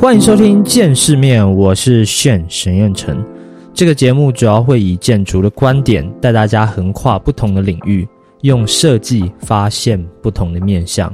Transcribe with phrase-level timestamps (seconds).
[0.00, 3.20] 欢迎收听见世面，我是炫沈彦成。
[3.74, 8.06] 这个节目主要会以建筑的观点带大家横跨不同的领域，
[8.42, 11.12] 用设计发现不同的面向。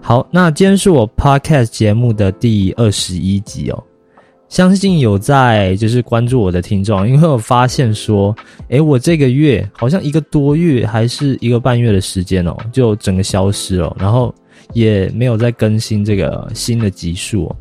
[0.00, 3.84] 好，那今天是我 podcast 节目的第二十一集哦。
[4.48, 8.34] 相信有在就是关注我的听众，因为我发现说，
[8.68, 14.34] 诶，我这个月好像一个多月还是一个半月的时间哦，就整个消失了，然后
[14.72, 17.54] 也没有再更新这个新的集数。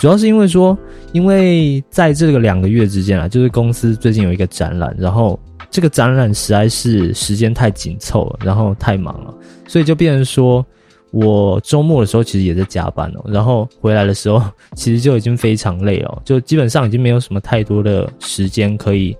[0.00, 0.76] 主要是因为说，
[1.12, 5.38] 因为在这个两个月之间啊，就是公司最近有一个展览，然后
[5.70, 9.34] 这个展览实在是时间太紧凑了，然后太忙了，
[9.68, 10.64] 所以就变成说
[11.10, 14.42] 我周末的时候其实也在加班哦，然后回来的时候
[14.74, 19.14] 其实就已经非常累了，就基本上已经没有什么太多的时间可以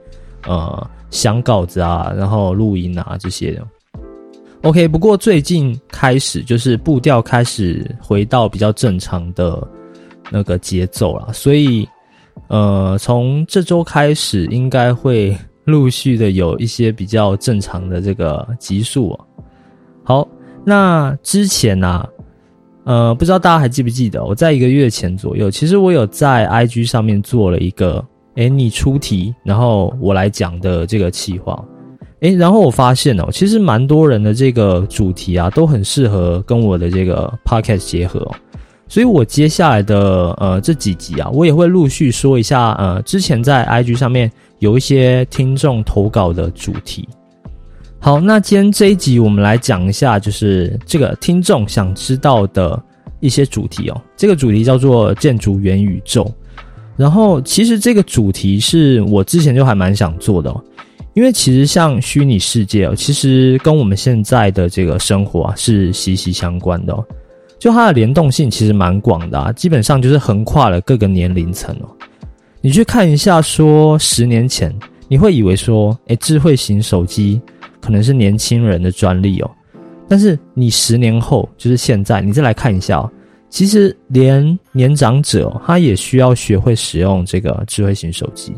[0.47, 3.63] 呃想稿子啊，然后录音啊这些的。
[4.63, 9.63] OK，不过最近开始就是步调开始回到比较正常的。
[10.31, 11.89] 那个节奏了，所以，
[12.49, 19.19] 呃，从这周开始，应该会陆续的有一些比较正常的这个集数。
[20.05, 20.27] 好，
[20.65, 22.09] 那之前呢，
[22.85, 28.05] 呃，不知道大家还记不记得，我在一个月前左右，其实我有在 IG 上面做了一个，
[28.37, 31.63] 哎，你出题，然后我来讲的这个企划，
[32.21, 38.31] 哎，然后我发现哦，其实蛮多人的这个主题啊，都很适合跟我的这个 Podcast 结合。
[38.91, 47.09] 所以我接下来的呃这几集啊，我也会陆续说一下呃之前在 IG 上面有一些听众投稿的主题。
[48.01, 52.83] 好，那今天这一集我们来讲一下，就是这个听众想知道的
[53.21, 54.03] 一些主题哦。
[54.17, 56.29] 这个主题叫做建筑元宇宙。
[56.97, 60.53] 然后其实这个主题是我之前就还蛮想做的，
[61.15, 66.93] 因为其实像虚拟世界哦，其实跟我们现在的这个生活啊是息息相关的。
[67.61, 71.89] 就它的联动性其实蛮广的啊，基本上就是横跨了各个年龄层哦。
[72.63, 74.75] 你去看一下，说十年前
[75.09, 77.39] 你会以为说，哎，智慧型手机
[77.79, 79.51] 可能是年轻人的专利哦。
[80.09, 83.11] 但是你十年后，就是现在，你再来看一下哦，
[83.51, 88.55] 其实连年长者他也需要学会使用这个智慧型手机，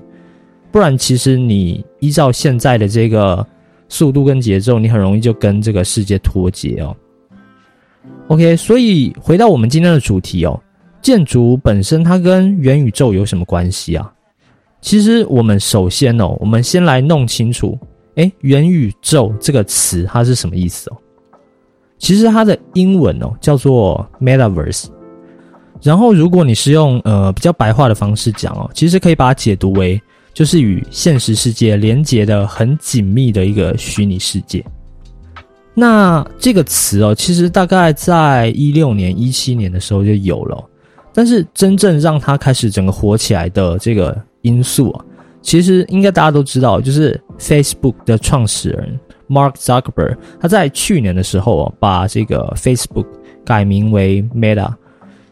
[0.70, 3.44] 不然其实你依照现在的这个
[3.88, 6.96] 速度跟节奏，你很容易就跟这个世界脱节哦。
[8.28, 10.58] OK，所以回到我们今天的主题哦，
[11.00, 14.12] 建筑本身它跟元宇宙有什么关系啊？
[14.80, 17.78] 其实我们首先哦，我们先来弄清楚，
[18.16, 20.96] 哎，元宇宙这个词它是什么意思哦？
[21.98, 24.86] 其实它的英文哦叫做 Metaverse，
[25.82, 30.00] 然后如果你是用呃比较白话的方式讲哦，其实可以把它解读为
[30.34, 34.64] 就是与现实世界连接的很紧密的一个虚拟世界。
[35.74, 40.62] 那这个词哦，其实大概在一六年、一七年的时候就有了，
[41.14, 45.04] 但是真正让它开始整个火起来的这个因素啊，
[45.40, 53.06] 其实应该大家都知道，就是 Facebook 的创始人 Mark Zuckerberg，他在去年的时候哦，把这个 Facebook
[53.42, 54.74] 改名为 Meta，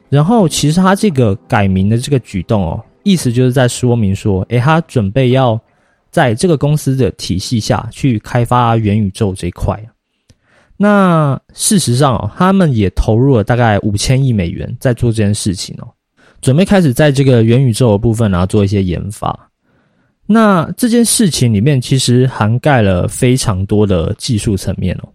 [0.09, 5.61] 然后其实他这个改名的这个举动哦，意思就是在说明说，诶，他准备要
[6.11, 10.00] 在这个公司的体系下去开发元宇宙这一块啊。
[10.83, 15.87] 那事实上哦，他们也投入了大概五千亿美元在做这件事情哦，
[16.41, 19.51] 准备开始在这个元宇宙的部分啊做一些研发。
[20.25, 25.09] 那这件事情里面其实涵盖了非常多的技术层面哦。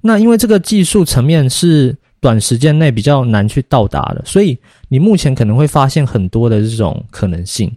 [0.00, 4.56] 那因为这个技术层面是短时间内比较难去到达的，所以
[4.88, 7.68] 你目前可能会发现很多的这种可能性，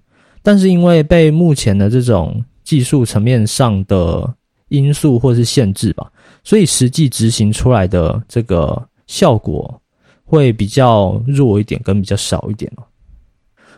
[0.43, 4.31] 但是因为被目前的这种技术层面上的
[4.67, 6.11] 因素或是限制吧。
[6.45, 9.81] 所以实际执行出来的这个效果
[10.23, 12.83] 会比较弱一点，跟比较少一点哦。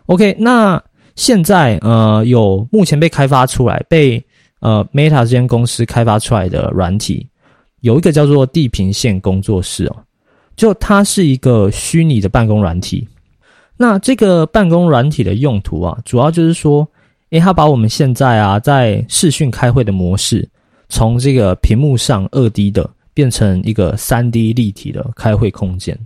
[0.08, 0.82] OK，那
[1.16, 4.24] 现在呃有目前被开发出来，被
[4.60, 7.28] 呃 Meta 这间公司开发出来的软体，
[7.80, 9.96] 有一个叫做地平线工作室哦，
[10.56, 13.08] 就它是一个虚拟的办公软体。
[13.78, 16.88] 那这个办公软体的用途啊，主要就是说，
[17.30, 20.50] 诶，它把我们现在啊在视讯开会的模式。
[20.90, 25.98] 从这个屏幕上二 D 的变成一个三 D 立体的开会空间，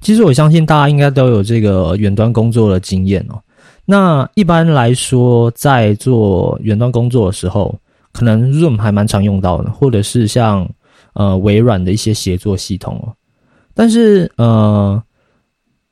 [0.00, 3.40] 其实我相信大家应该都有这个远端工作的经验哦。
[3.84, 7.78] 那一般来说，在做远端工作的时候，
[8.12, 10.68] 可能 Zoom 还蛮常用到的，或者是像
[11.12, 13.12] 呃微软的一些协作系统哦。
[13.74, 15.02] 但是呃，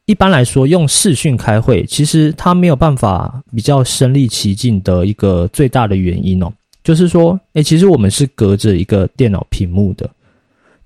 [0.06, 6.50] 一般来说用视讯开会，其实它没有办法比较身临其境的一个最大的原因哦。
[6.82, 10.08] 就是说，哎，其实我们是隔着一个电脑屏幕的。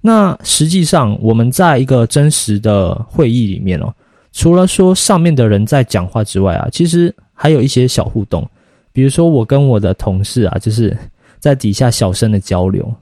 [0.01, 3.93] 那实际上，我们在一个真实的会议里面哦，
[4.33, 8.49] 除了说上面的人在讲话之外啊，其实还有一些小互动，
[8.93, 10.97] 比如说我跟我的同事啊，就是
[11.41, 12.95] 在底下小声的交流。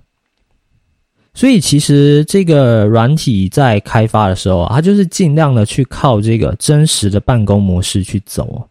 [1.35, 8.67] 所以其实这个软体在开发的时候啊，它就是尽量的去靠这个真实的办公模式去走。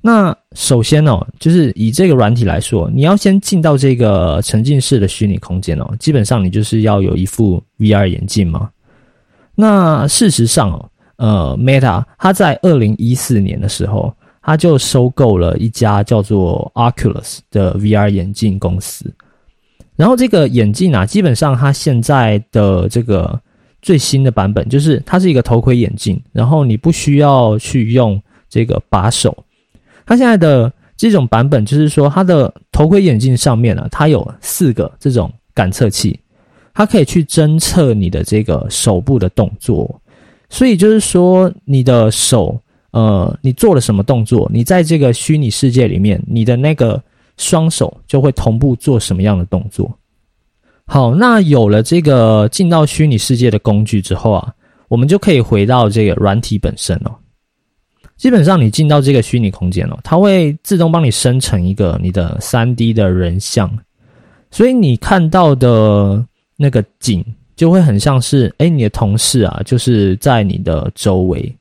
[0.00, 8.70] 那首先哦，就是以这个软体来说，你要先进到这个沉浸式的虚拟空间哦，基本上你就是要有一副 VR 眼镜嘛。
[9.54, 10.86] 那事实上哦。
[11.22, 14.10] 呃，Meta，它在二零一四年的时候，
[14.40, 19.14] 它就收购了一家叫做 Oculus 的 VR 眼镜公司。
[19.96, 23.38] 然后这个眼镜啊，基本上它现在的这个
[23.82, 28.18] 最新的版本，就是它是一个头盔眼镜，然后你不需要去用
[28.48, 29.36] 这个把手。
[30.10, 36.18] 它现在的这种版本，就是说它的头盔眼镜上面呢，它有四个这种感测器，
[36.74, 40.00] 它可以去侦测你的这个手部的动作。
[40.48, 42.60] 所以就是说，你的手，
[42.90, 47.00] 呃，你做了什么动作，你在这个虚拟世界里面，你的那个
[47.36, 49.96] 双手就会同步做什么样的动作。
[50.86, 54.52] 好，那有了这个进到虚拟世界的工具之后啊，
[54.88, 57.14] 我们就可以回到这个软体本身哦。
[58.20, 63.74] 基本上，你进到这个虚拟空间哦，它会自动帮你生成一个你的三 D 的人像，
[64.50, 66.22] 所以你看到的
[66.56, 67.24] 那个景。
[67.56, 71.54] 就会很像是，哎，你的同事啊，就是在你的周围。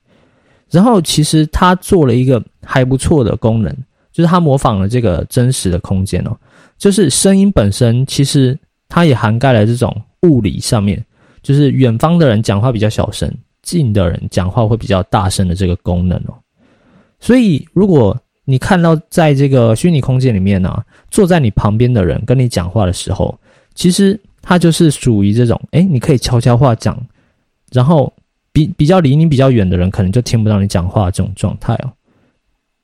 [0.69, 3.69] 然后其实他做了一个还不错的功能，
[4.13, 6.31] 就是他模仿了这个真实的空间哦。
[6.77, 8.57] 就是声音本身，其实
[8.87, 11.05] 它也涵盖了这种物理上面，
[11.41, 13.29] 就是远方的人讲话比较小声，
[13.61, 16.33] 近的人讲话会比较大声的这个功能哦。
[17.19, 23.37] 所以如果你看到在这个虚拟空间里面呢，坐在你旁边的人跟你讲话的时候，
[23.73, 24.19] 其实。
[24.41, 26.97] 他就是属于这种，哎，你可以悄悄话讲，
[27.73, 28.11] 然后
[28.53, 31.91] 比比较离你比较远的人，可能就听不到你讲话这种状态哦。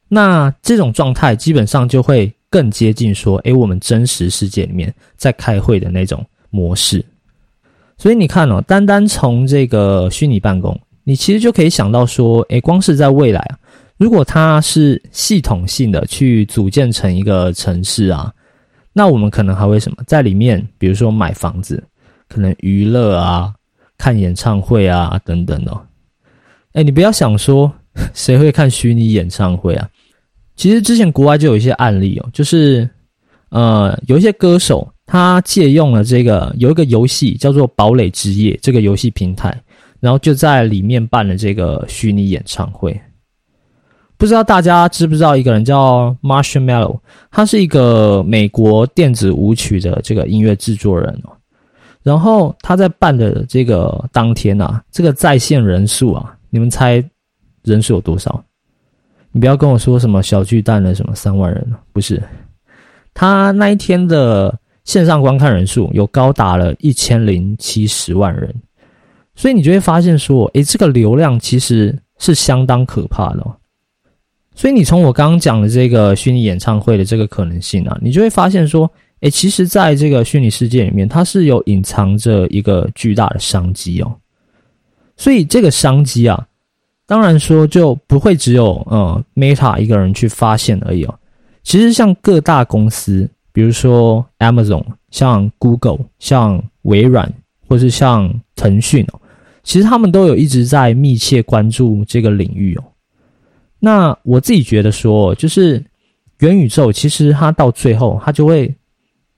[0.10, 7.04] 那这种状态基本上就会更接近说，哎，我们真实世界里面在开会的那种模式。
[7.98, 13.58] 所以你看哦，单单从这个虚拟办公，你其实就可以想到说，哎，光是在未来啊，
[13.98, 18.32] 如果它是系统性的去组建成一个城市啊。
[18.98, 20.66] 那我们可能还会什么在里面？
[20.78, 21.84] 比如说买房子，
[22.30, 23.54] 可能娱乐啊、
[23.98, 25.86] 看演唱会啊等等哦。
[26.72, 27.70] 哎，你不要想说
[28.16, 29.90] 谁会看虚拟演唱会啊？
[30.56, 32.90] 其实之前国外就有一些案例哦，就是
[33.50, 39.62] 呃有一些歌手他借用了这个有一个游戏叫做《堡垒之夜》这个游戏平台，
[40.00, 42.98] 然后就在里面办了这个虚拟演唱会。
[44.18, 51.32] 不知道大家知不知道一个人叫 Marshmallow，他是一个美国电子舞曲的这个音乐制作人哦。
[52.02, 57.04] 然后他在办的这个当天啊，这个在线人数啊，你们猜
[57.64, 58.44] 人数有多少？
[59.32, 62.22] 你不要跟我说什么小巨蛋的什么三万人不是，
[63.14, 68.56] 他那一天的线上观看人数有高达了一千零七十万人，
[69.36, 73.46] 所以你就会发现说，诶，这个流量其实是相当可怕的。
[74.56, 84.16] 所以你从我刚刚讲的这个虚拟演唱会的这个可能性啊，你就会发现说，诶，其实在这个虚拟世界里面，它是有隐藏着一个巨大的商机哦。
[85.18, 86.48] 所以这个商机啊，
[87.06, 91.14] 当然说就不会只有呃 Meta 一个人去发现而已哦。
[91.62, 97.30] 其实像各大公司，比如说 Amazon、像 Google、像微软，
[97.68, 99.20] 或是像腾讯哦，
[99.64, 102.84] 其实他们都有一直在密切关注这个领域哦。
[103.86, 105.80] 那我自己觉得说，就是
[106.40, 108.74] 元宇宙其实它到最后它就会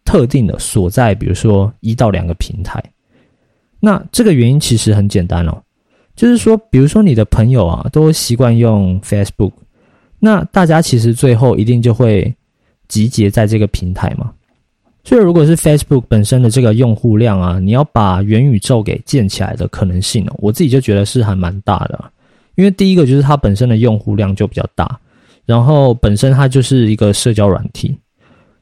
[0.05, 2.81] 特定的锁在，比如说一到两个平台。
[3.81, 5.61] 那这个原因其实很简单哦，
[6.15, 9.51] 就是说，比如说你的朋友啊都习惯用 Facebook，
[10.17, 12.33] 那大家其实最后一定就会
[12.87, 14.31] 集结在这个平台嘛。
[15.03, 22.13] 所以如果是 Facebook 本身的这个用户量啊，你要把元宇宙给建起来的可能性哦，我自己就觉得是还蛮大的。
[22.57, 24.99] 因为第一个就是它本身的用户量就比较大，
[25.45, 27.95] 然后本身它就是一个社交软体，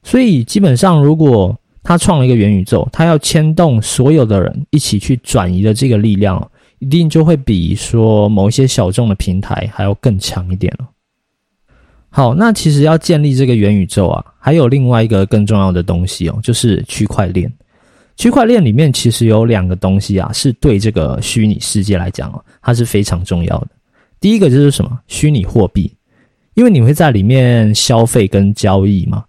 [0.03, 10.89] 所以基本上如果它创了一个元宇宙，它要牵动所有的人一起去转移的这个力量，一定就会比说某一些小众的平台还要更强一点了。
[12.09, 17.51] 好，那其实要建立这个元宇宙啊，还有另外一个更重要的东西哦，就是区块链。
[18.17, 23.67] 区块链里面其实有两个东西啊，是对这个虚拟世界来讲哦，它是非常重要的。
[24.19, 25.91] 第一个就是什么虚拟货币，
[26.53, 29.23] 因为你会在里面消费跟交易嘛，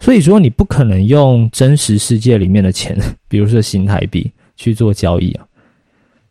[0.00, 5.44] 所以说你不可能用真实世界里面的钱， 比如说新台币去做交易啊。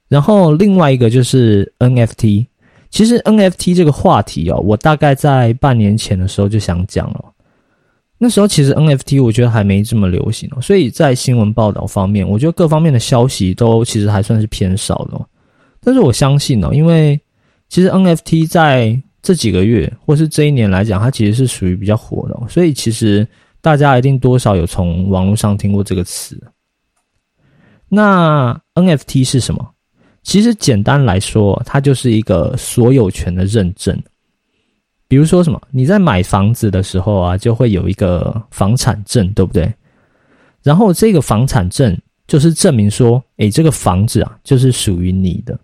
[0.08, 2.48] 然后另外一个就是 NFT，
[2.90, 7.26] 其实 NFT 这个话题哦，我大概在半年前的时候就想讲了。
[8.18, 15.22] 那时候其实 NFT 我觉得还没这么流行哦，所以在新闻报道方面，我觉得各方面的消息都其实还算是偏少的。
[15.82, 17.20] 但是我相信哦，因为
[17.70, 23.28] 其实 NFT 在这几个月或是这一年来讲，它其实是属于比较火的，所以其实
[23.62, 26.42] 大家一定多少有从网络上听过这个词。
[27.90, 29.74] 那 NFT 是什么？
[30.24, 33.98] 其实简单来说，它就是一个所有权的认证。
[35.08, 39.74] 比如说什么，你在买房子的时候啊，就会有一个房产证，对不对？
[40.64, 41.98] 然后这个房产证
[42.28, 45.58] 就是证明说，诶，这个房子啊，就是属于你的。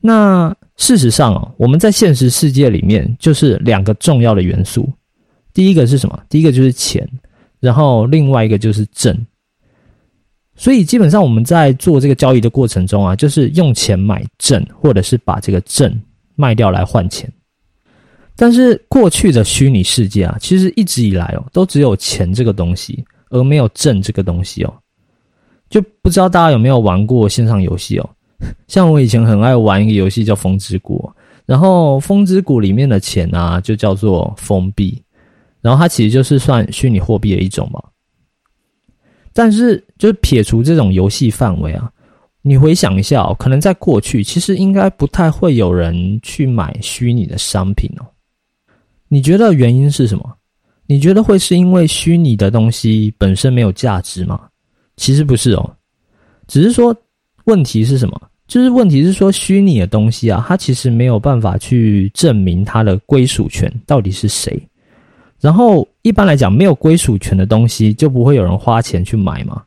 [0.00, 4.90] 那事实上啊，我们在现实世界里面就是两个重要的元素，
[5.52, 6.18] 第一个是什么？
[6.30, 7.06] 第一个就是钱，
[7.60, 9.14] 然后另外一个就是证。
[10.56, 15.94] 所以基本上我们在做这个交易的过程中啊，就是用钱买证，或者是把这个证
[16.34, 17.30] 卖掉来换钱。
[18.34, 24.74] 但是过去的虚拟世界啊，其实一直以来哦，都只有钱这个东西，而没有证这个东西哦。
[25.68, 28.10] 就不知道大家有没有玩过线上游戏哦？
[28.68, 31.08] 像我以前很爱玩一个游戏叫《风之谷》，
[31.46, 35.00] 然后《风之谷》里面的钱啊，就叫做封币，
[35.60, 37.82] 然后它其实就是算虚拟货币的一种嘛。
[39.32, 41.90] 但是就是撇除这种游戏范围啊，
[42.42, 48.06] 你回想一下哦，可能在过去，其实应该不太会有人去买虚拟的商品哦。
[49.08, 50.36] 你觉得原因是什么？
[50.86, 54.48] 你觉得会是因为虚拟的东西本身没有价值吗？
[54.96, 55.76] 其实不是哦，
[56.48, 56.94] 只是说
[57.44, 58.20] 问题是什么？
[58.50, 64.60] 就是问题是说虚拟的东西啊，它其实没有办法去证明它的归属权到底是谁。
[65.40, 69.62] 然后一般来讲，没有归属权的东西就不会有人花钱去买嘛。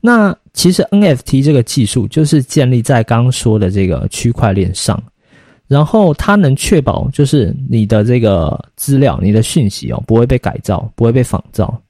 [0.00, 5.00] 那其实 NFT 这个技术就是建立在刚说的这个区块链上。
[5.68, 11.80] 然后它能确保，就是你的这个资料、你的讯息哦，不会被改造，不会被仿造。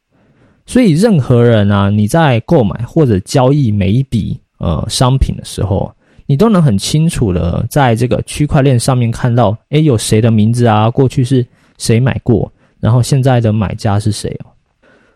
[0.67, 5.91] 所以任何人啊，你在购买或者交易每一笔呃商品的时候，
[6.27, 10.91] 你都能很清楚的在这个区块链上面看到，诶，有谁的名字啊？
[10.91, 11.47] 过去是
[11.79, 12.51] 谁买过？
[12.81, 14.51] 然后现在的买家是谁哦？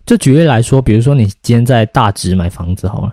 [0.07, 3.13] 就举例来说，比如说你今天在大直买房子好了，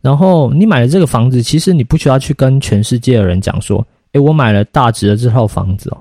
[0.00, 3.84] 然后你买了这个房子，其实你不需要去跟全世界的人讲说。
[4.12, 5.98] 诶，我买了大直的这套房子哦，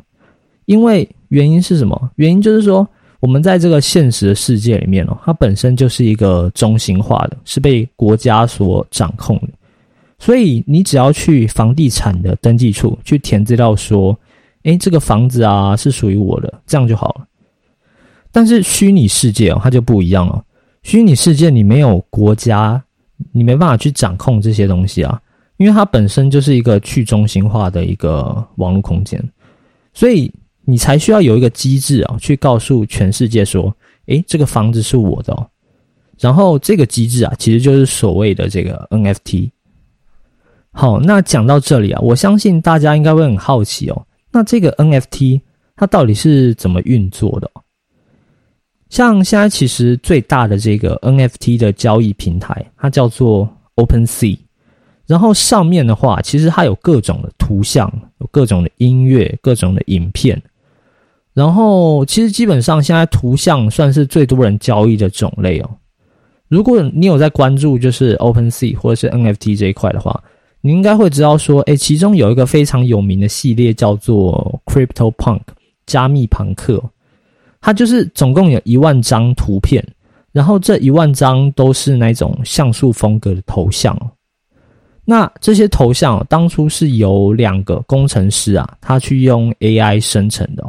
[0.64, 2.10] 因为原因是什么？
[2.16, 2.88] 原因就是说，
[3.20, 9.50] 我们在这个现实的世界里面哦，它本身就是一个中心化的，是被国家所掌控的。
[10.20, 14.18] 所以你只要去房地产的登记处去填资料，说，
[14.64, 17.28] 诶，这个房子啊是属于我的，这样就好了。
[18.32, 20.44] 但是虚拟世界哦，它就不一样了。
[20.84, 22.84] 虚拟世界你没有国家，
[23.32, 25.22] 你没办法去掌控这些东西啊。
[25.58, 29.20] 因为它本身就是一个去中心化的一个网络空间，
[29.92, 30.32] 所以
[30.66, 35.50] 你才需要有一个机制啊，去告诉全世界说：“诶，这个房子是我的。”哦。
[36.20, 39.50] 然后这个机制啊，其实就是所谓的这个 NFT。
[40.72, 45.42] 好，那讲到这里啊，我相信大家应该会很好奇哦，那这个 NFT
[45.76, 47.50] 它到底是怎么运作的？
[48.90, 54.38] 像现在其实最大的这个 NFT 的交易平台，它叫做 OpenSea。
[55.06, 60.42] 然后上面的话，其实它有各种的图像，有各种的音乐，各种的影片。
[61.34, 65.70] 然后其实基本上现在图像算是最多人交易的种类哦。
[66.48, 70.24] 如果你有在关注就是 OpenSea 或者是 NFT 这一块的话，
[70.62, 75.42] 你应该会知道说，哎，其中有一个非常有名的系列叫做 Crypto Punk
[75.86, 76.84] 加密朋克，
[77.62, 79.86] 它就是总共有一万张图片，
[80.32, 83.98] 然后这一万张都是那种像素风格的头像。
[85.06, 90.64] 那这些头像当初是由两个工程师啊，他去用 AI 生成的，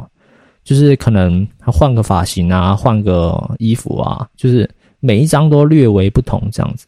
[0.63, 4.69] 就是可能他换个发型啊，换个衣服啊，就是
[5.01, 6.85] 每一张都略为不同这样子。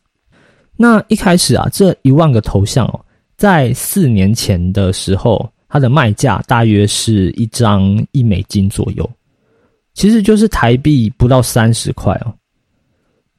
[0.78, 3.00] 那一开始啊，这一万个头像哦，
[3.38, 9.10] 在四年前的时候，它的卖价大约是一张一美金左右，
[9.94, 12.34] 其实就是台币不到三十块哦，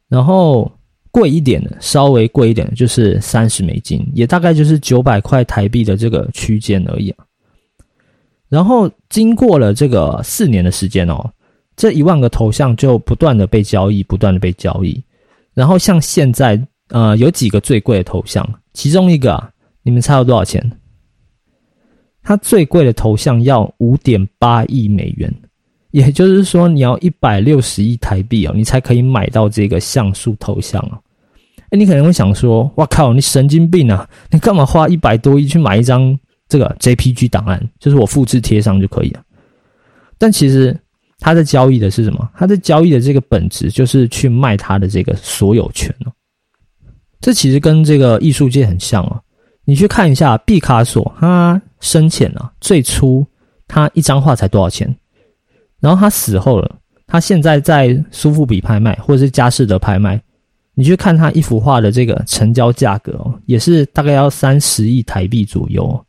[0.09, 0.71] 然后。
[1.15, 7.27] 贵一点的，稍微贵一点的，就是三十美金，也大概就是九百块台币的这个区间而已啊。
[8.49, 11.31] 然后经过了这个四年的时间哦，
[11.77, 15.05] 这一万个头像就不断的被交易，不断的被交易。
[15.53, 16.59] 然后像现在，
[16.93, 19.51] 呃，有几个最贵的头像，其中一个，啊，
[19.83, 20.63] 你们猜到多少钱？
[22.23, 25.35] 它最贵的头像要五点八亿美元。
[25.91, 30.99] 也就是说，你要一百六十亿台币哦，你才可以买到这个像素头像哦。
[31.71, 34.09] 哎，你可能会想说：“哇靠，你神经病啊！
[34.31, 36.19] 你干嘛花一百多亿去买一张
[36.49, 39.23] 这个 JPG 档案，就是我复制贴上就可以了。
[40.19, 40.79] 但其实
[41.19, 42.31] 他在交易的是什么？
[42.37, 46.13] 他在交易的这个本质就是去卖他的这个所有权哦。
[47.23, 49.19] 这其实跟这个艺术界很像哦。
[49.65, 53.25] 你去看一下毕卡索，他生前啊，最初
[53.69, 54.93] 他一张画才多少钱？
[55.79, 56.77] 然后他死后了，
[57.07, 60.21] 他现在在苏富比拍卖或者是佳士得拍卖，
[60.75, 66.05] 你去看他一幅画的这个成交价格哦，也是大概要三十亿台币左右。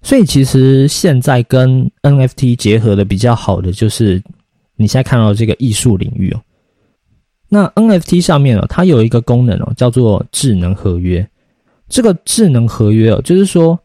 [0.00, 4.22] 所以其实现在跟 NFT 结合的比较好的，就是
[4.76, 6.40] 你现在看到这个艺术领域哦。
[7.54, 11.28] 那 NFT 上面哦，它有一个功能哦，叫做智能合约。
[11.86, 13.78] 这个智能合约哦，就是说，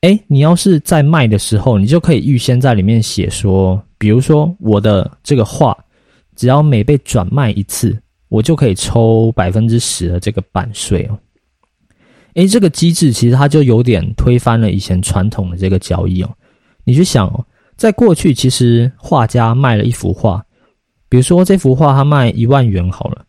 [0.00, 5.76] 哎，你要是在卖的时候，你就可以预先在里面写说，比如说我的这个画，
[6.34, 7.94] 只要每被转卖一次，
[8.30, 11.18] 我就可以抽百分之十的这个版税哦。
[12.36, 16.34] 哎，这个机制其实它就有点推翻了以前传统的这个交易哦。
[16.84, 17.44] 你去想哦，
[17.76, 20.42] 在过去其实画家卖了一幅画，
[21.14, 23.24] 比如说这幅画他卖一万元好了，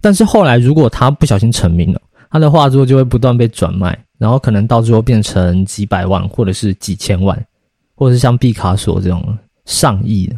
[0.00, 2.02] 但是后来如果他不小心成名了。
[2.28, 7.40] 他的画作就会不断被转卖，然后可能到最后变成几百万，或者是几千万，
[7.94, 10.34] 或者是像毕卡索这种上亿的。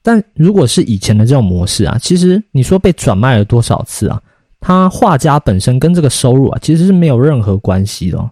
[0.00, 4.22] 但如果是以前的这种模式啊，其实你说被转卖了多少次啊？
[4.60, 8.30] 他画家本身跟这个收入啊，其实是没有任何关系的。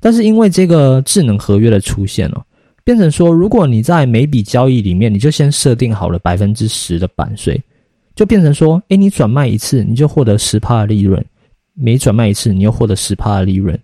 [0.00, 2.42] 但是因为这个智能合约的出现哦，
[2.84, 7.60] 变成说，如果你在每笔交易里面，你就先设定好了百分之十的版税，
[8.14, 11.24] 就变成说，诶，你转卖一次，你就获得十帕的利润。
[11.72, 13.76] 每转卖一次，你又获得十趴的利润，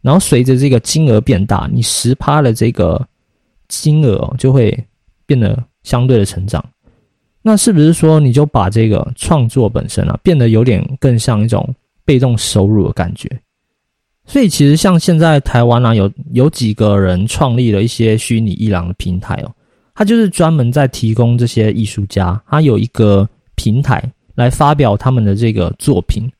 [0.00, 3.06] 然后随着这个金额变大，你十趴的这个
[3.68, 4.72] 金额就会
[5.26, 6.64] 变得相对的成长。
[7.42, 13.28] 那是不是说你就把这个创作本身啊变得有点更像一种被动收入的感觉？
[14.28, 19.50] 所以其实像现在台湾啊，有有几个人创立了一些虚拟艺廊的平台哦，
[19.94, 23.26] 他就是专门在提供这些艺术家，他有一个
[23.56, 24.00] 平台
[24.34, 26.30] 来发表他们的这个作品。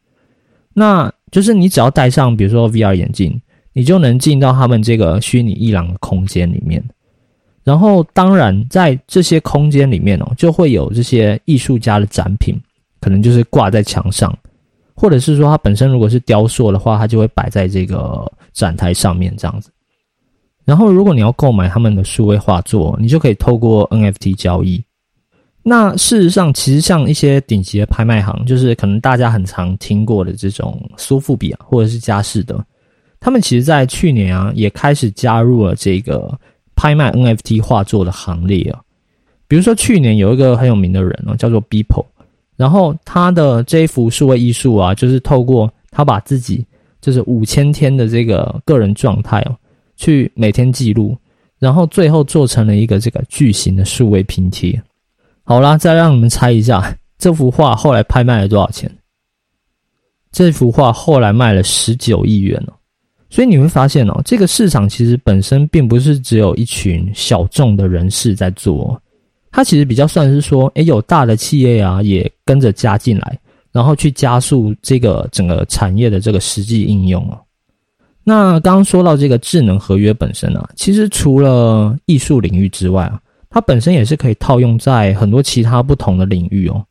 [0.74, 3.40] 那就是你只要戴上，比如说 VR 眼镜，
[3.72, 6.84] 你就能进到他们这个虚拟艺廊的空间里面。
[7.64, 12.54] 然后，当然在这些空间里面哦，就会有这些艺术家的展品，
[13.00, 14.32] 可能就是挂在墙上，
[14.98, 19.70] 或者是说它本身如果是雕塑的话，它就会摆在这个展台上面这样子。
[20.64, 24.84] 然后，如果你要购买他们的数位画作，你就可以透过 NFT 交易。
[25.62, 32.62] 那事实上，其实像一些顶级的拍卖行，就是可能大家很常听过的这种苏富比啊，或者是佳士得，
[33.20, 36.36] 他们其实在去年啊，也开始加入了这个
[36.74, 38.80] 拍卖 NFT 画作的行列啊。
[39.46, 42.04] 比如说去年有一个很有名的人哦，叫做 Beeple，
[42.58, 46.66] 然后他的这幅数位艺术啊，就是透过他把自己
[47.00, 49.56] 就是五千天的这个个人状态哦，
[49.96, 51.16] 去每天记录，
[51.60, 54.82] 然后最后做成了一个这个巨型的数位拼贴。
[55.44, 58.90] 好啦，再让你们猜一下，这幅画后来拍卖了多少钱？
[60.32, 62.72] 这幅画后来卖了十九亿元哦。
[63.30, 69.00] 所以你会发现哦，这个市场其实本身并不是只有一群小众的人士在做，
[69.50, 73.38] 它其实比较算是说，诶，有大的企业啊也跟着加进来，
[73.72, 77.38] 然后去加速这个整个产业的这个实际应用哦。
[78.24, 83.20] 那刚刚说到这个智能合约本身啊，其实除了艺术领域之外啊。
[83.50, 86.84] 它本身也是可以套用在很多其他不同的领域哦。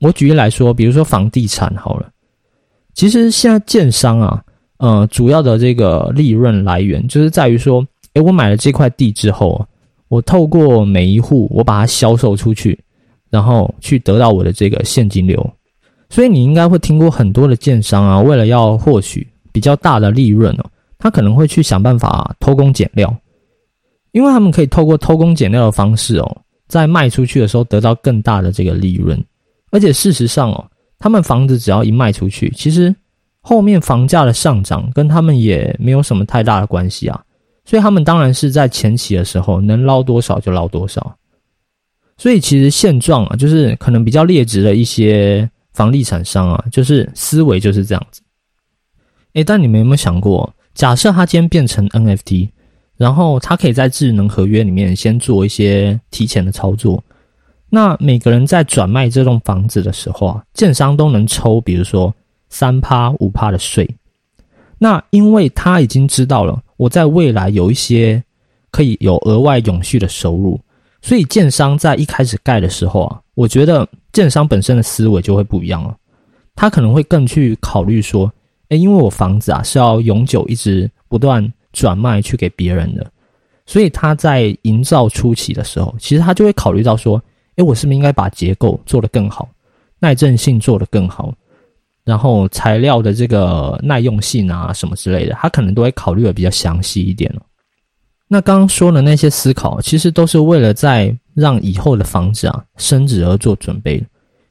[0.00, 2.08] 我举例来说，比如说房地产好了，
[2.94, 4.42] 其实现在建商啊，
[4.78, 9.62] 呃，主要的这个利润来源就是在于说，诶，我买了这块地之后，
[10.14, 12.78] 我透过每一户我把它销售出去，
[13.30, 15.44] 然后去得到我的这个现金流。
[16.08, 20.64] 所以你应该会听过很多的建商啊，为了要获取比较大的利润哦，
[20.98, 23.12] 他可能会去想办法偷工减料。
[24.12, 26.36] 因为他们可以透过偷工减料的方式哦，
[26.68, 29.20] 在卖出去的时候得到更大的这个利润，
[29.72, 30.64] 而且事实上哦，
[31.00, 32.94] 他们房子只要一卖出去，其实
[33.40, 37.20] 后面房价的上涨跟他们也没有什么太大的关系啊，
[37.64, 41.16] 所以他们当然是在前期的时候能捞多少就捞多少。
[42.16, 48.22] 所以其实现状啊，就是可能比较劣质的一些房地产商啊，就是思维就是这样子。
[49.32, 52.50] 诶，但你们有没有想过，假设他今天变成 NFT？
[52.96, 57.02] 然后他可以在智能合约里面先做一些提前的操作。
[57.68, 62.14] 那每个人在转卖这栋房子的时候啊，建商都能抽，比如说
[62.48, 63.88] 三趴五趴的税。
[64.78, 68.22] 那因为他已经知道了我在未来有一些
[68.70, 70.60] 可以有额外永续的收入，
[71.02, 75.96] 所以建商在一开始盖的时候啊，我觉得建商本身的思维就会不一样了。
[76.54, 78.32] 他可能会更去考虑说，
[78.68, 81.52] 诶，因为我房子啊是要永久一直不断。
[81.76, 83.04] 转卖去给别人的，
[83.66, 87.20] 所以他在营造初期的时候，其实他就会考虑到说，
[87.56, 89.48] 诶，我是不是应该把结构做得更好，
[89.98, 91.34] 耐震性做得更好，
[92.04, 97.42] 然后材料的这个耐用性啊什么之类的，他可能都会考虑的比较详细一点哦。
[98.28, 104.06] 那刚刚说的那些思考，其实都是为了在让以后的房子啊升值而做准备的。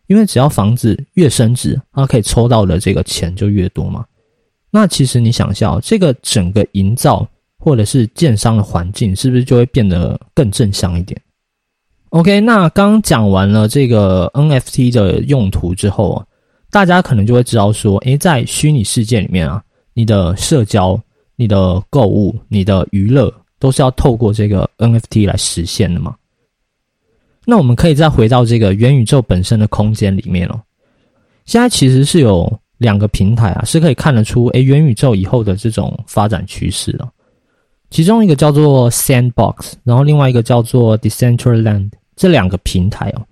[0.07, 4.05] 因为只要房子越升值，它可以抽到的这个钱就越多嘛。
[4.69, 11.19] 那其实你想一下，这个整个营造或者是建商的环境，是不是就会变得更正向一点
[12.09, 16.25] ？OK，那刚讲完了这个 NFT 的用途之后啊，
[16.73, 20.99] 大家可能就会知道说，诶，在虚拟世界里面啊，你的社交、
[21.35, 26.15] 你的购物、你的娱乐，都是要透过这个 NFT 来实现的嘛。
[27.45, 30.59] 那我们可以再回到这个元宇宙本身的空间里面哦。
[31.45, 37.07] 现在其实是有两个平台啊，是可以看得出，诶，元宇宙以后的这种发展趋势的。
[37.91, 41.91] 其中一个叫做 Sandbox，然后另外一个叫做 Decentraland。
[42.15, 43.25] 这两个平台哦，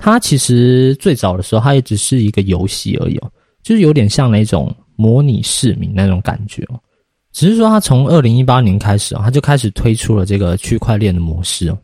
[0.00, 3.30] 它其实最早的时候，它也只是一个游戏而已哦，
[3.62, 6.80] 就是有点像那种模拟市民那种感觉哦。
[7.32, 11.78] 只是说，它从二零一八年开始啊，它就开始推出了这个区块链的模式哦。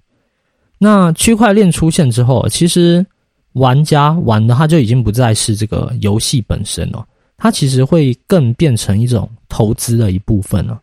[0.79, 3.05] 那区块链出现之后，其实
[3.53, 10.81] 玩家玩的他就已经不再是这个游戏本身了，它其实会更变成一种投资的一部分了。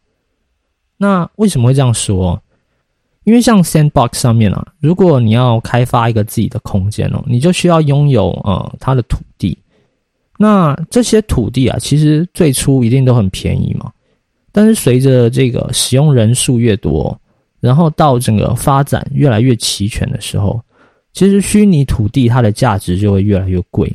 [0.97, 2.41] 那为什么会这样说？
[3.23, 9.57] 因为像 Sandbox 上面啊，如果你要开发一个自己的空间哦，你就需要拥有呃它的土地。
[10.37, 13.91] 那这些土地啊，其实最初一定都很便宜嘛，
[14.51, 17.17] 但是随着这个使用人数越多。
[17.59, 20.61] 然后到整个发展越来越齐全的时候，
[21.13, 23.89] 其实虚拟土地它的价值就会越来越贵。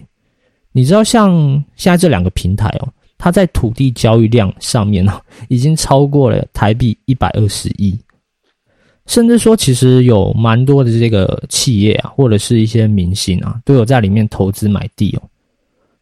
[0.72, 2.88] 你知道，像现在这两个平台哦，
[3.18, 7.94] 它在土地交易量上面呢，已经超过了台币一百二十亿，
[9.09, 15.23] 甚至说，其实有蛮多的这个企业啊，或者是一些明星啊，都有在里面投资买地哦。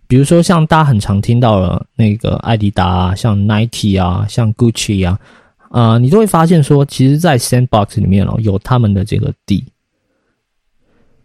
[0.09, 5.19] 比如说，像大家很常听到了那个艾迪达啊，像 Nike 啊，像 Gucci 啊。
[5.71, 9.65] 啊，你都会发现说，其实，在 Sandbox 里面哦，有他们的这个地。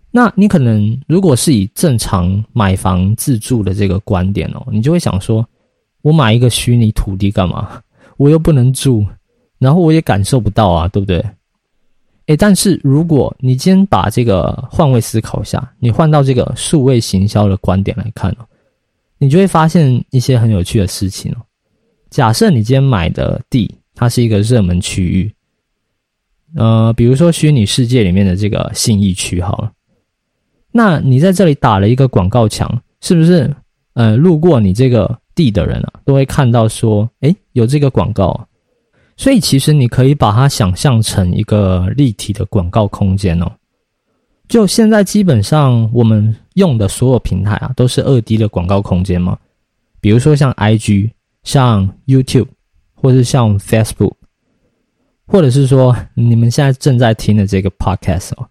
[0.09, 5.47] 那你可能如果是以正常买房自住的这个观点哦，你就会想说，
[6.01, 7.81] 我买一个虚拟土地干嘛？
[8.17, 9.05] 我又不能住，
[9.57, 11.23] 然后我也感受不到啊，对不对？
[12.27, 18.45] 诶，但是如果你今天把这个换位思考一下，你换到这个数位行销的观点来看哦，
[19.17, 21.37] 你就会发现一些很有趣的事情哦。
[22.09, 25.33] 假设你今天买的地，它是一个热门区域，
[26.55, 29.71] 呃，比如说虚拟世界里面的这个信义区好了，
[30.71, 33.53] 那你在这里打了一个广告墙，是不是？
[33.93, 38.47] 呃，路过你这个地的人啊，都会看到说，诶，有这个广告，
[39.21, 43.51] 所以其实你可以把它想象成一个立体的广告空间哦。
[44.47, 49.37] 就现在基本上我们用的所有平台啊，都是二 D 的广告空间嘛，
[49.99, 51.11] 比如说像 IG，
[51.43, 52.47] 像 YouTube。
[53.03, 54.13] 或是像 Facebook，
[55.25, 58.47] 或者是说你们现在正在听的这个 Podcast 哦，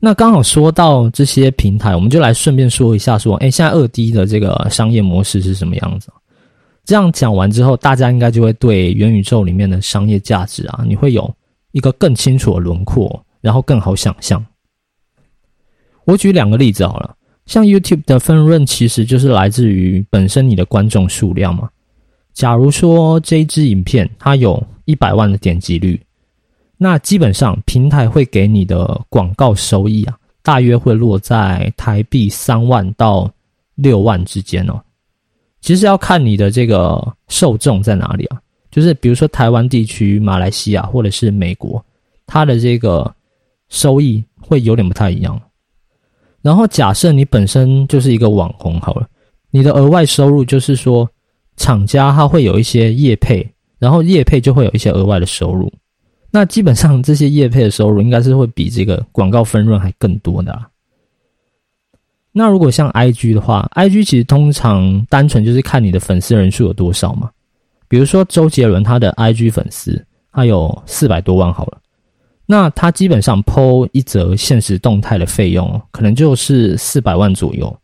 [0.00, 6.10] 那刚好说到这些平台，我们就来顺便说一下，说哎，现在二 D 的这个商业模式是什么样子？
[6.86, 11.28] 这样讲完之后，大家应该就会对元宇宙里面的商业价值啊，你会有
[11.72, 14.42] 一个更清楚的轮廓，然后更好想象。
[16.04, 21.68] 我举两个例子好了，像 YouTube 的分润其实就是来自于本身你的观众数量嘛。
[22.32, 26.00] 假如说这一支影片它有一百万的点击率，
[26.76, 33.28] 那基本上平台会给你的广告收益啊，大约会落在台币三万到
[33.74, 34.80] 六万之间哦。
[35.66, 41.84] 其实要看你的这个受众在哪里啊，就是比如说台湾地区、马来西亚或者是美国，
[42.24, 43.12] 它的这个
[43.68, 45.40] 收益会有点不太一样。
[46.40, 49.08] 然后假设你本身就是一个网红好了，
[49.50, 51.06] 你的额外收入就是说。
[51.58, 55.72] 厂家它会有一些业配，然后业配就会有一些额外的收入。
[56.30, 60.54] 那基本上这些业配的收入应该是会比这个广告分润还更多的。
[62.38, 67.30] 那如果像 IG 的话，IG 其实通常单纯就是看你的粉丝人数有多少嘛。
[67.88, 71.78] 比如说周杰伦他的 IG 粉丝他有四百多万好了，
[72.44, 77.74] 那他基本上 PO 一则现实动态的费用可能就是四百万左右。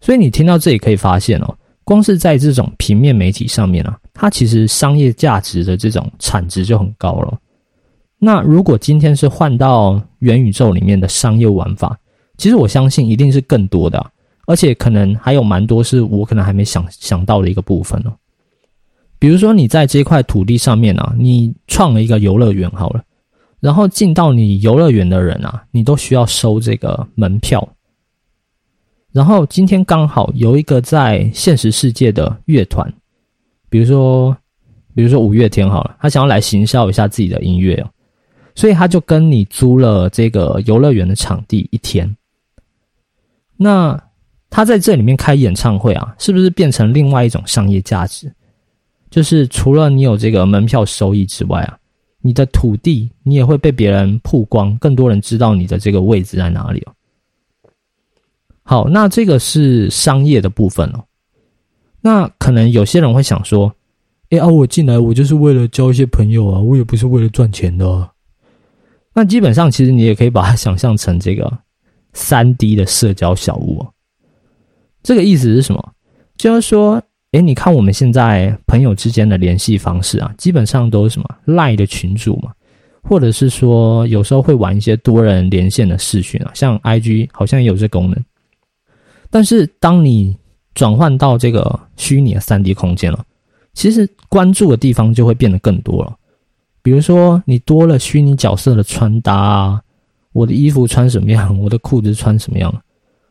[0.00, 1.52] 所以你听到这里可以发现哦。
[1.82, 7.36] 光是在这种平面媒体上面啊，它其实商业价值的这种产值就很高了。
[8.16, 11.98] 那如果今天是换到元宇宙里面的商业玩法，
[12.38, 14.04] 其实我相信一定是更多的，
[14.46, 18.12] 而且可能还有蛮多是我可能还没想想到的一个部分哦。
[19.18, 23.02] 比如说你在这块土地上面啊，你创了一个游乐园好了，
[23.60, 27.68] 然后进到你游乐园的人啊，你都需要收这个门票。
[29.12, 32.92] 然后今天刚好有一个在现实世界的乐团，
[33.68, 34.36] 比如说，
[34.94, 37.90] 比如说五月天好了，他想要来行销一下自己的音乐哦，
[38.54, 42.16] 所以他就跟你租了这个游乐园的场地一天。
[43.62, 44.02] 那
[44.50, 48.32] 他在这里面开演唱会啊，是不是变成另外一种商业价值？
[49.08, 51.78] 就是除了你有这个门票收益之外啊，
[52.20, 56.92] 你的土地你也会被别人曝光，更多人知道你的这个位置在哪里哦。
[58.62, 61.04] 好，那这个是商业的部分哦。
[62.00, 63.72] 那可能有些人会想说
[64.30, 68.10] ：“哎啊，我进来我就是为了交一些朋友啊，我也不是为了赚钱的。”
[69.14, 71.52] 那基本上其实你也可以把它想象成这个
[72.12, 73.86] 三 D 的社交小屋。
[75.02, 75.92] 这个意思是什么？
[76.36, 77.02] 就是说。
[77.32, 82.52] 哎，你看我们现在朋友之间的联系方式啊，基本上都是什么赖的群主嘛，
[83.02, 88.24] 或者是说有时候会玩一些多人连线的视讯啊，像 IG 好像也有这功能。
[89.30, 90.36] 但是当你
[90.74, 93.24] 转换到这个虚拟的三 D 空间了，
[93.72, 96.14] 其实关注的地方就会变得更多了。
[96.82, 99.82] 比如说你多了虚拟角色的穿搭啊，
[100.32, 102.74] 我的衣服穿什么样，我的裤子穿什么样，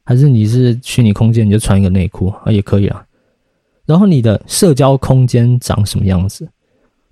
[0.04, 3.04] 还是你是虚拟空间你就穿一个内裤啊也可以啊。
[3.86, 6.48] 然后你的社交空间长什么样子？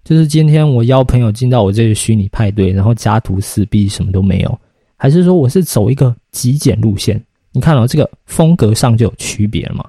[0.03, 4.59] 就是今天我邀朋友进到我这个虚拟派对，然后家徒四壁，什么都没有，
[4.95, 7.21] 还是说我是走一个极简路线？
[7.51, 9.85] 你看到这个风格上就有区别了嘛？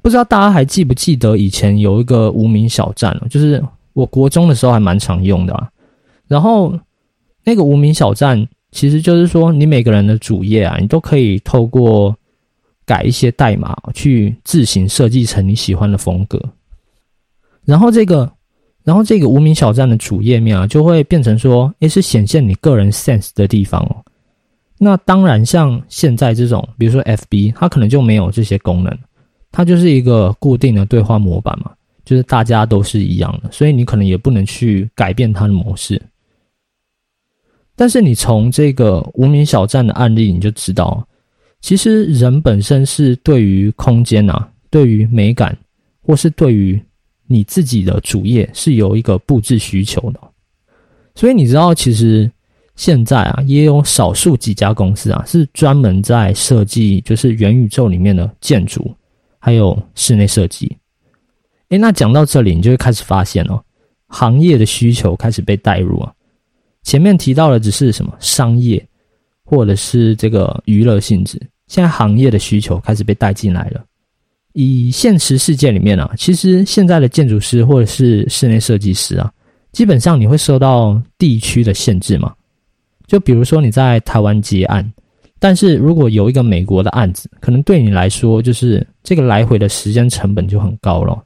[0.00, 3.62] 不知道大家还记不记得以前有一个无名小站就是
[3.92, 5.54] 我国中的时候还蛮常用的。
[5.54, 5.68] 啊
[6.26, 6.76] 然后
[7.44, 12.14] 那个无名小站其实就是说，你每个人的主页啊，你都可以透过。
[12.84, 16.36] 改一些代码去自行设计成你喜欢的风格，
[17.64, 18.30] 然后这个，
[18.82, 24.02] 然后这个无名小站的主页面啊，就会变成说，诶，是显现你个人 sense 的地方哦。
[24.78, 28.92] 那当然，像现在这种，比如说 FB，它可能就没有这些功能，
[29.52, 31.70] 它就是一个固定的对话模板嘛，
[32.04, 36.02] 就是大家都是一样的，所以你可能也不能去改变它的模式。
[37.82, 41.04] 但是你从这个无名小站的案例，你就知道。
[41.60, 45.58] 其实人本身是对于空间啊，对于美感，
[46.00, 46.80] 或是对于
[47.26, 50.20] 你自己的主页是有一个布置需求的。
[51.16, 52.30] 所以你知道，其实
[52.76, 58.94] 现在啊，也有少数几家公司啊，是专门在设计就是元宇宙里面的建筑，
[59.40, 60.70] 还有室内设计。
[61.70, 63.60] 诶，那讲到这里，你就会开始发现哦，
[64.06, 66.12] 行业的需求开始被带入啊。
[66.82, 68.84] 前面提到的只是什么商业，
[69.44, 71.40] 或者是这个娱乐性质。
[71.68, 73.82] 现在行业的需求开始被带进来了。
[74.52, 79.32] 以现实世界里面啊，其实现在的建筑师或者是室内设计师啊，
[79.72, 82.34] 基本上你会受到地区的限制嘛。
[83.06, 84.92] 就比如说你在台湾接案，
[85.38, 91.22] 但是如果有一个美国的案子，可能对你来说就是这个来回的时间成本就很高了。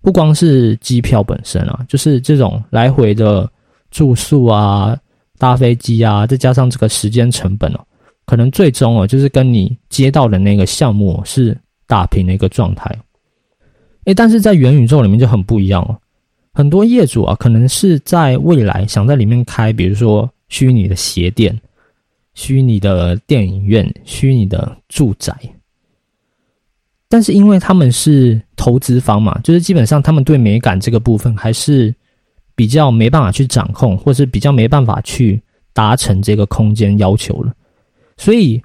[0.00, 3.48] 不光是机票本身啊，就是这种来回的
[3.94, 4.98] 住宿啊、
[5.38, 7.80] 搭飞机啊，再加上这个时间成本哦。
[8.26, 12.90] 可能最终哦，就是跟你接到的那个项目是打平的一个状态。
[14.06, 15.96] 诶，但是在元宇宙里面就很不一样哦。
[16.52, 21.56] 很多业主啊，可能是在未来想在里面开，比如说虚拟的鞋店、
[22.34, 25.32] 虚拟的电影院、虚拟的住宅。
[27.08, 31.94] 但是因为他们是投资方嘛，就是基本上他们对美感这个部分还是
[32.54, 37.52] 比较没办法去掌控，或是比较没办法去达成这个空间要求了。
[38.16, 38.62] 所以，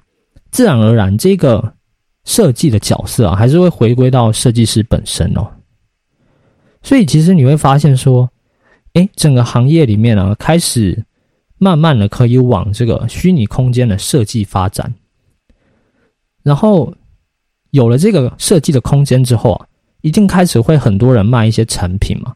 [0.50, 1.72] 自然而然，这个
[2.24, 5.46] 设计的角色啊，还是会回归到设计师本身哦。
[6.82, 8.30] 所以，其实你会发现说，
[8.94, 11.04] 哎，整个行业里面啊，开始
[11.58, 14.92] 慢慢的可以往这个虚拟空间的设计发展。
[16.42, 16.94] 然后，
[17.72, 19.66] 有了这个设计的空间之后啊，
[20.00, 22.32] 一定开始会很多人卖一些产品嘛。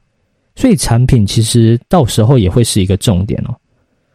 [0.57, 3.55] 所以，产品其实到时候也会是一个重点哦。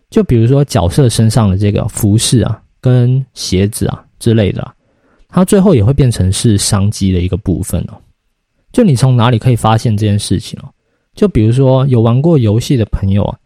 [0.09, 2.61] 就比如说角色身上的这个服饰啊。
[2.81, 4.65] 跟鞋子啊之类的，
[5.27, 8.01] 它最后也会变成是商机的一个部分哦。
[8.71, 10.69] 就你从哪里可以发现这件事情哦？
[11.13, 13.37] 就比如说有玩过游戏的朋友啊，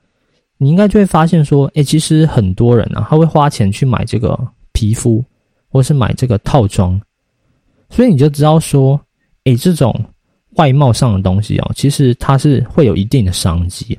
[0.59, 4.39] 你应该就会发现说，哎，其实很多人啊，他会花钱去买这个
[4.71, 5.25] 皮肤，
[5.67, 7.01] 或是买这个套装，
[7.89, 9.01] 所以你就知道说，
[9.45, 9.99] 哎，这种
[10.55, 13.97] 外貌上的东西哦，其实它是会有一定的商机。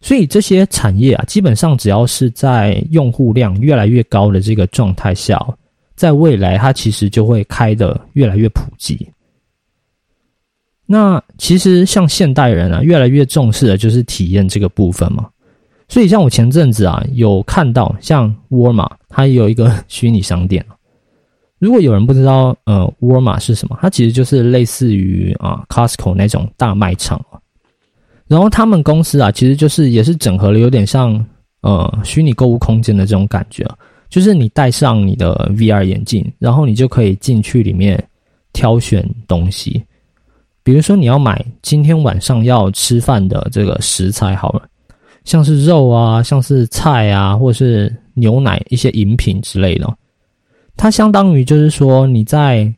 [0.00, 5.38] 所以这些产业啊，基本上只要是在用户量越来越高的这个状态下，
[5.94, 9.06] 在未来它其实就会开的越来越普及。
[10.86, 15.28] 那其实像现代人啊，越来越重视的就是体验这个部分嘛。
[15.86, 20.64] 所以像我前阵子啊，有看到像沃尔玛，它有一个虚拟商店。
[21.60, 23.78] 如果有人不知道，呃，沃尔玛是什么？
[23.82, 27.24] 它其实就是类似于啊，Costco 那种大卖场
[28.26, 31.22] 然后他们公司啊，其实就是也是整合了有点像
[31.60, 33.66] 呃虚拟购物空间的这种感觉，
[34.08, 38.02] 就是你戴上你的 VR 眼镜，然后你就可以进去里面
[38.54, 39.82] 挑选东西。
[40.62, 44.62] 比如说，你要买今天晚上要吃饭的这个食材好了，
[45.24, 49.92] 像是肉啊，像是菜啊，或者是牛奶一些饮品之类的。
[50.80, 52.72] 它相当于就是说你在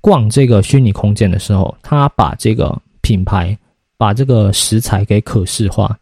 [0.00, 3.56] 逛这个虚拟空间的时候，它把这个品牌、
[3.96, 5.96] 把这个食材给可视化，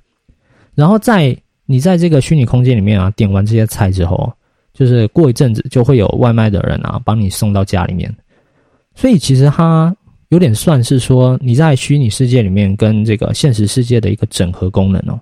[0.75, 1.37] 然后在
[1.67, 4.33] 你在这个虚拟空间里面啊，点完这些菜之后，
[4.73, 8.11] 就是过一阵子就会有外卖的人啊帮你送到家里面。
[8.95, 9.95] 所以其实它。
[10.29, 15.21] 有点算是说你在虚拟世界里面跟这个现实世界的一个整合功能哦。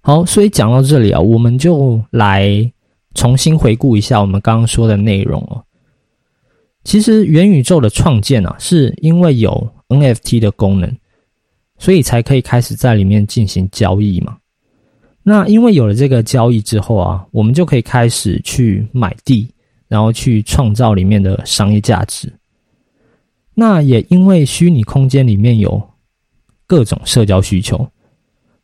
[0.00, 2.48] 好，所以讲到这里啊，我们就来
[3.14, 5.64] 重新回顾一下我们刚刚说的内容哦。
[6.84, 10.90] 其实元宇宙的创建啊，是因为有 NFT 的功能，
[11.78, 14.36] 所以才可以开始在里面进行交易嘛。
[15.22, 19.46] 那因为有了这个交易之后啊，我们就可以开始去买地，
[19.88, 22.32] 然后去创造里面的商业价值。
[23.52, 25.80] 那也因为虚拟空间里面有
[26.66, 27.86] 各种社交需求，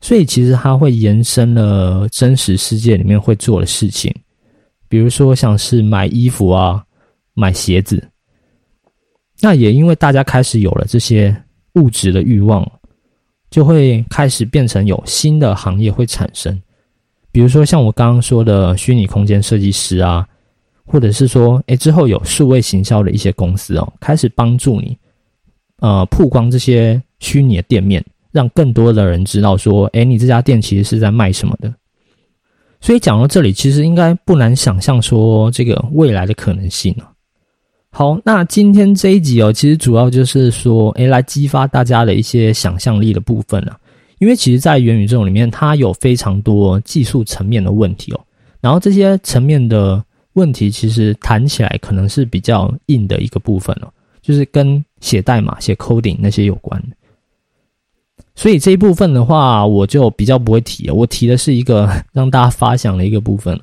[0.01, 4.11] 所以其实它会延伸了真实世界里面会做的事情，
[4.87, 6.83] 比如说像是买衣服啊、
[7.33, 8.01] 买鞋子。
[9.41, 11.35] 那也因为大家开始有了这些
[11.75, 12.65] 物质的欲望，
[13.49, 16.61] 就会开始变成有新的行业会产生，
[17.31, 20.27] 比如说像我刚刚说的虚拟空间设计师啊。
[20.89, 24.97] 或者是说，哎，之后有数位行销的一些公司哦，开始帮助你，
[25.81, 31.73] 呃，曝光这些虚拟的店面，让更多的人知道说，哎，你这家店其实是在卖什么的。
[32.81, 37.11] 所以讲到这里，其实应该不难想象说这个未来的可能性啊。
[37.89, 43.77] 好，那今天这一集哦，其实主要就是说，哎，来激发大家的一些想象力的部分了。
[44.19, 48.19] 因为其实，在元宇宙里面，它有非常多技术层面的问题哦，
[48.61, 50.03] 然后这些层面的。
[50.33, 53.89] 问题其实谈起来可能是比较硬的一个部分哦，
[54.21, 56.79] 就是跟写代码、写 coding 那些有关。
[58.37, 63.59] 所以这一部分的话，我就比较不会提我提的是一个 让大家发想的一个部分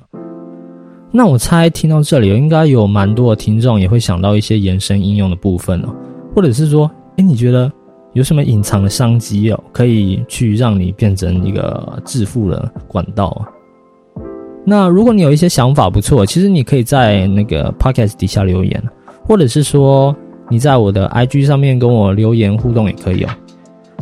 [1.11, 5.95] 那我猜听到这里，应该有蛮多的听众也会想到一些延伸应用的部分哦，
[6.35, 7.71] 或者是说，哎，你觉得
[8.11, 13.45] 有什么隐藏的商机哦，可以去让你变成一个致富的管道？
[14.65, 18.83] 那如果你有一些想法不错，其实你可以在那个 podcast 底下留言，
[19.25, 20.13] 或者是说
[20.49, 23.29] 你在我的 IG 上面跟我留言互动也可以哦。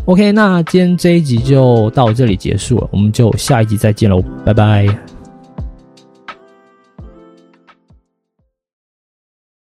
[0.06, 5.13] OK，那今天这一集就到这里结束了，我们就下一集再见喽，拜拜。